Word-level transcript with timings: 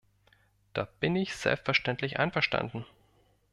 Da 0.73 0.85
bin 0.99 1.15
ich 1.15 1.35
selbstverständlich 1.35 2.17
einverstanden. 2.17 2.85